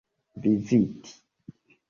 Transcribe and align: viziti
viziti 0.41 1.11